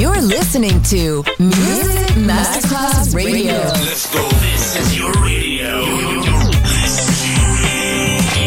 You're 0.00 0.22
listening 0.22 0.80
to 0.84 1.22
Music 1.38 2.16
Masterclass 2.16 3.14
Radio. 3.14 3.52
Let's 3.52 4.10
go. 4.10 4.26
This 4.40 4.74
is 4.76 4.96
your 4.96 5.12
radio. 5.12 5.84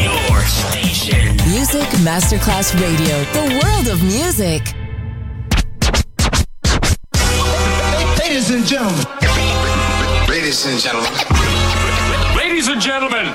Your 0.02 0.42
station. 0.47 1.38
Music 1.52 1.88
Masterclass 2.02 2.74
Radio, 2.81 3.24
the 3.34 3.62
world 3.62 3.88
of 3.88 4.02
music. 4.02 4.63
Ladies 8.18 8.50
and 8.50 8.66
gentlemen. 8.66 9.06
Ladies 10.28 10.66
and 10.66 10.80
gentlemen. 10.82 11.12
Ladies 12.36 12.68
and 12.68 12.82
gentlemen. 12.82 13.26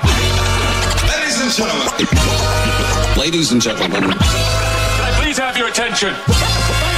Ladies 1.07 1.41
and 1.41 1.53
gentlemen. 1.53 3.17
Ladies 3.17 3.53
and 3.53 3.63
gentlemen. 3.63 4.03
Can 4.03 4.11
I 4.11 5.21
please 5.23 5.39
have 5.39 5.57
your 5.57 5.69
attention? 5.69 6.98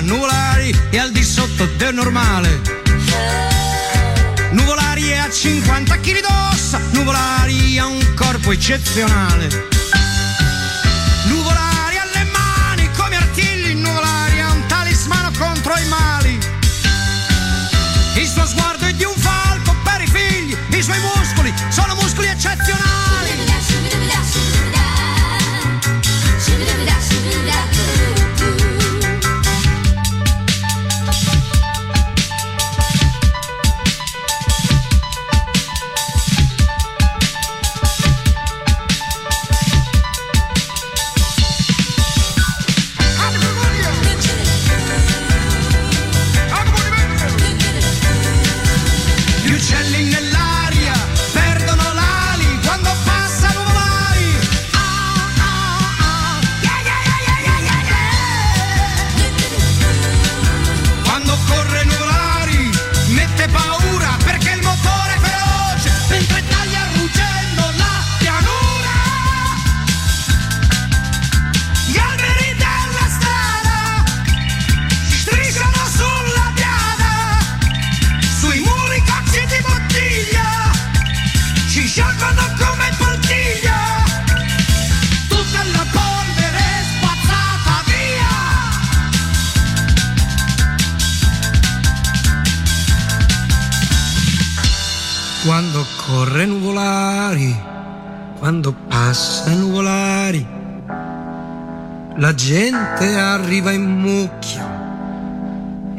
Nuvolari 0.00 0.74
è 0.90 0.98
al 0.98 1.10
di 1.10 1.22
sotto 1.22 1.66
del 1.76 1.94
normale. 1.94 2.60
Nuvolari 4.50 5.08
è 5.08 5.16
a 5.16 5.30
50 5.30 5.96
kg 5.98 6.20
d'ossa, 6.20 6.80
nuvolari 6.92 7.78
ha 7.78 7.86
un 7.86 8.14
corpo 8.14 8.52
eccezionale. 8.52 9.48
Nuvolari 11.24 11.96
ha 11.98 12.04
le 12.12 12.24
mani 12.24 12.90
come 12.96 13.16
artigli, 13.16 13.74
nuvolari 13.74 14.40
ha 14.40 14.52
un 14.52 14.66
talismano 14.66 15.30
contro 15.38 15.74
i 15.76 15.86
mali. 15.88 16.38
Il 18.14 18.26
suo 18.26 18.46
sguardo 18.46 18.86
è 18.86 18.92
di 18.92 19.04
un 19.04 19.14
falco 19.16 19.74
per 19.82 20.02
i 20.02 20.06
figli, 20.06 20.56
i 20.76 20.82
suoi 20.82 20.98
muscoli 21.00 21.52
sono 21.70 21.94
muscoli 21.94 22.28
eccezionali. 22.28 23.07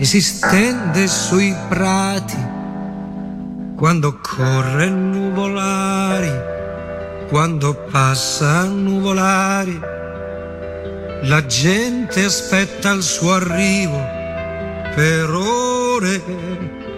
Si 0.09 0.21
stende 0.21 1.05
sui 1.05 1.55
prati 1.67 2.35
quando 3.75 4.17
corre 4.19 4.89
nuvolari, 4.89 6.33
quando 7.27 7.75
passa 7.75 8.63
nuvolari, 8.63 9.79
la 11.25 11.45
gente 11.45 12.23
aspetta 12.23 12.89
il 12.89 13.03
suo 13.03 13.35
arrivo 13.35 13.99
per 14.95 15.29
ore 15.29 16.23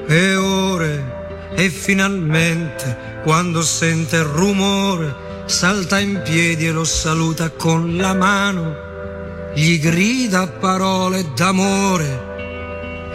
e 0.07 0.35
ore 0.37 1.49
e 1.53 1.67
finalmente 1.67 3.19
quando 3.23 3.61
sente 3.61 4.15
il 4.15 4.23
rumore 4.23 5.13
salta 5.47 5.99
in 5.99 6.21
piedi 6.23 6.67
e 6.67 6.71
lo 6.71 6.85
saluta 6.85 7.49
con 7.49 7.97
la 7.97 8.13
mano, 8.13 8.73
gli 9.53 9.81
grida 9.81 10.47
parole 10.47 11.25
d'amore 11.35 12.29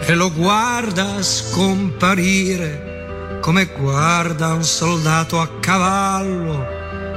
e 0.09 0.15
lo 0.15 0.31
guarda 0.31 1.21
scomparire 1.21 3.39
come 3.41 3.65
guarda 3.65 4.53
un 4.53 4.63
soldato 4.63 5.37
a 5.37 5.59
cavallo, 5.59 6.65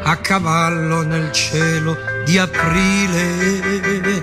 a 0.02 0.16
cavallo 0.16 1.02
nel 1.02 1.30
cielo 1.30 1.96
di 2.24 2.36
aprile. 2.36 4.20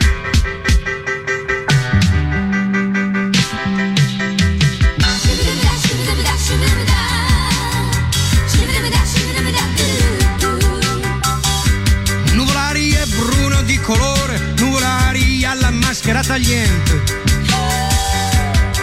Nuvolari 12.34 12.92
è 12.92 13.06
bruno 13.06 13.62
di 13.62 13.80
colore, 13.80 14.54
nuvolari 14.58 15.46
alla 15.46 15.72
maschera 15.72 16.22
tagliente. 16.22 17.17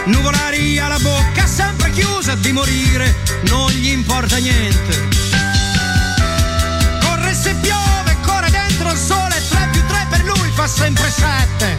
Nuvolari 0.05 0.77
ha 0.77 0.87
la 0.87 0.99
bocca 0.99 1.47
sempre 1.47 1.89
chiusa 1.91 2.35
di 2.35 2.51
morire, 2.51 3.15
non 3.43 3.71
gli 3.71 3.87
importa 3.87 4.37
niente. 4.37 5.07
Corre 7.01 7.33
se 7.33 7.55
piove, 7.55 8.15
corre 8.21 8.51
dentro 8.51 8.91
il 8.91 8.97
sole, 8.97 9.41
3 9.49 9.69
più 9.71 9.83
3 9.87 10.07
per 10.09 10.23
lui 10.25 10.51
fa 10.53 10.67
sempre 10.67 11.09
7. 11.09 11.77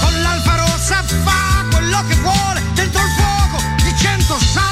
Con 0.00 0.20
l'alfa 0.20 0.56
rossa 0.56 1.02
fa 1.24 1.64
quello 1.70 2.04
che 2.06 2.14
vuole, 2.16 2.60
dentro 2.74 3.00
il 3.00 3.10
fuoco 3.16 3.62
di 3.82 3.94
106. 3.96 4.70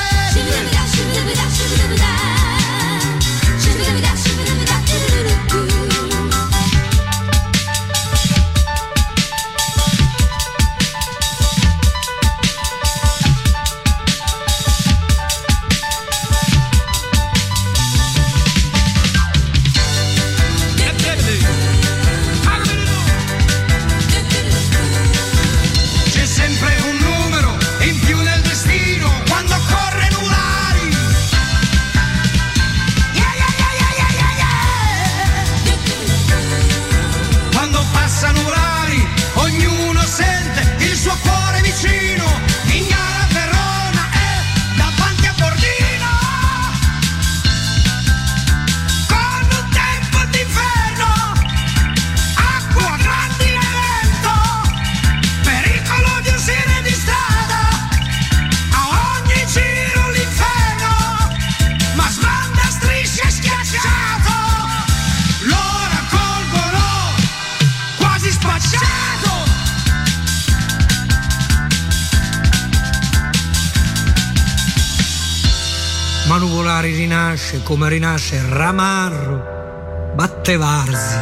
Ma 76.69 76.75
Nuvolari 76.75 76.93
rinasce 76.93 77.63
come 77.63 77.89
rinasce 77.89 78.45
Ramarro, 78.47 80.13
Battevarsi 80.15 81.17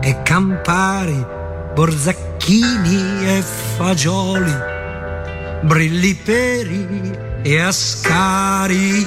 e 0.00 0.22
Campari, 0.22 1.26
Borzacchini 1.74 3.26
e 3.26 3.42
Fagioli, 3.76 4.54
Brilliperi 5.62 7.10
e 7.42 7.60
Ascari. 7.60 9.06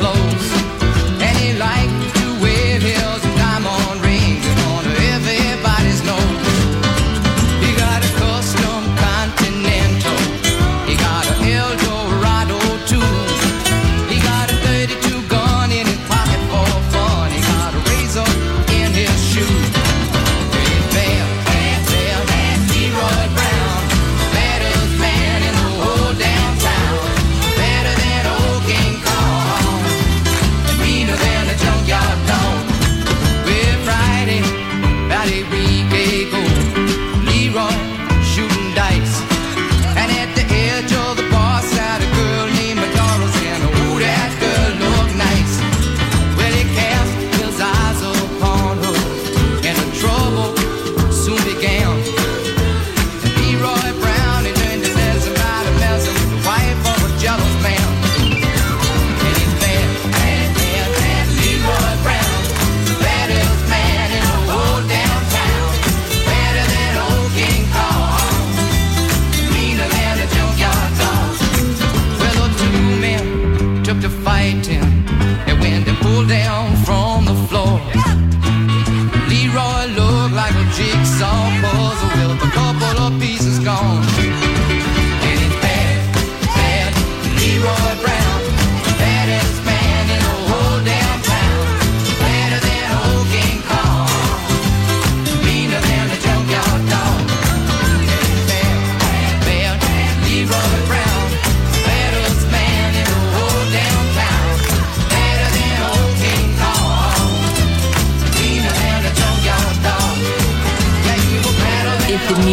close. 0.00 0.49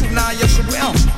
rude, 0.00 0.12
now 0.12 0.30
you 0.30 0.46
should 0.48 0.66
well. 0.68 1.11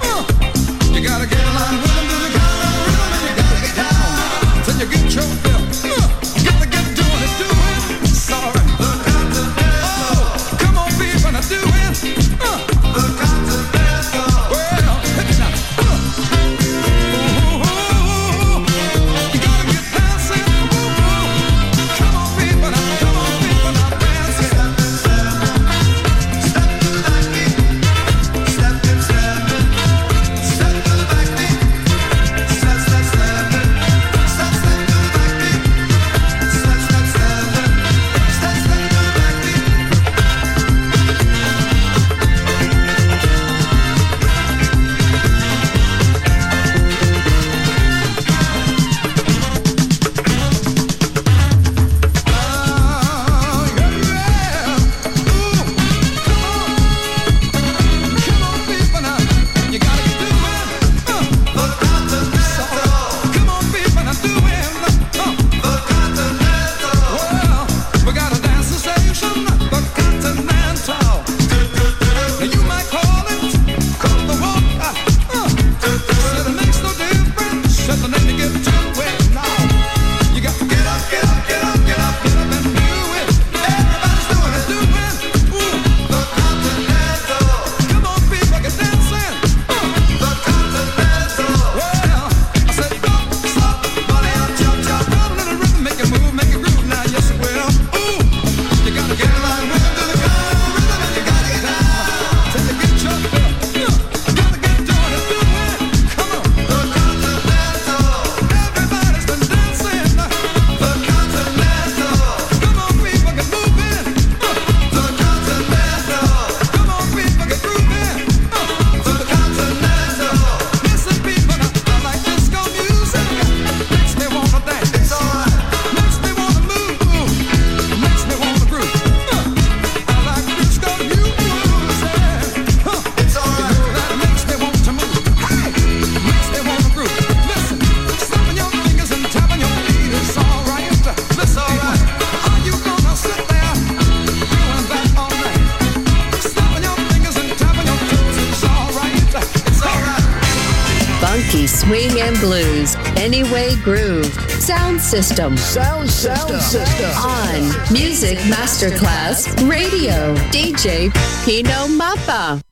System. 155.15 155.57
Sound, 155.57 156.11
sound 156.11 156.61
system. 156.61 157.09
On 157.23 157.93
Music 157.93 158.37
Masterclass 158.49 159.47
Radio. 159.71 160.35
DJ 160.51 161.09
Pino 161.45 161.87
Mappa. 161.87 162.64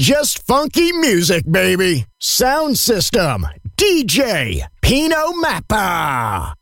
Just 0.00 0.46
funky 0.46 0.92
music, 0.92 1.44
baby. 1.50 2.06
Sound 2.18 2.78
system, 2.78 3.46
DJ 3.76 4.64
Pino 4.80 5.32
Mappa. 5.32 6.54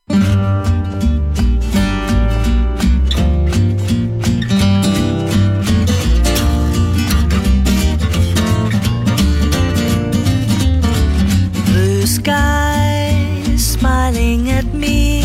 Blue 11.67 12.07
sky 12.07 13.55
smiling 13.57 14.51
at 14.51 14.67
me. 14.75 15.23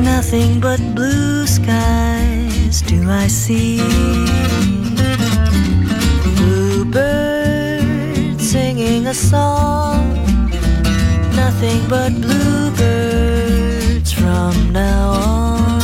Nothing 0.00 0.60
but 0.60 0.78
blue 0.94 1.44
skies 1.44 2.82
do 2.82 3.10
I 3.10 3.26
see. 3.26 4.87
Bluebird 6.90 8.40
singing 8.40 9.06
a 9.08 9.14
song. 9.14 10.14
Nothing 11.36 11.86
but 11.86 12.14
bluebirds 12.14 14.10
from 14.10 14.72
now 14.72 15.10
on. 15.10 15.80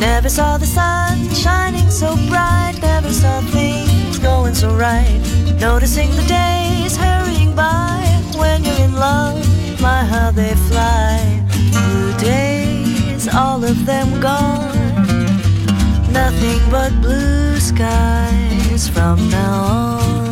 Never 0.00 0.28
saw 0.28 0.58
the 0.58 0.66
sun 0.66 1.32
shining 1.34 1.88
so 1.88 2.16
bright. 2.28 2.80
Never 2.82 3.12
saw 3.12 3.40
things 3.52 4.18
going 4.18 4.54
so 4.54 4.74
right. 4.74 5.20
Noticing 5.60 6.10
the 6.16 6.24
days 6.26 6.96
hurrying 6.96 7.54
by 7.54 8.02
when 8.36 8.64
you're 8.64 8.80
in 8.80 8.94
love. 8.94 9.38
My, 9.80 10.04
how 10.04 10.32
they 10.32 10.54
fly. 10.68 11.44
Blue 11.70 12.12
days, 12.18 13.28
all 13.32 13.62
of 13.62 13.86
them 13.86 14.20
gone. 14.20 14.74
Nothing 16.12 16.60
but 16.70 16.90
blue 17.00 17.60
skies 17.60 18.61
from 18.88 19.28
now 19.30 19.52
on. 19.52 20.31